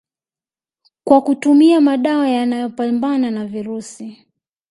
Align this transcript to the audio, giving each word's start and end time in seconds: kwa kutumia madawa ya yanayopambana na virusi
kwa 1.03 1.21
kutumia 1.21 1.81
madawa 1.81 2.29
ya 2.29 2.35
yanayopambana 2.35 3.31
na 3.31 3.45
virusi 3.45 4.25